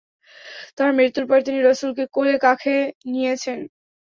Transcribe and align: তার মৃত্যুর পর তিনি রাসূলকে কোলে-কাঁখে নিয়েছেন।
তার 0.77 0.89
মৃত্যুর 0.93 1.25
পর 1.29 1.39
তিনি 1.41 1.59
রাসূলকে 1.61 2.03
কোলে-কাঁখে 2.15 2.75
নিয়েছেন। 3.07 3.59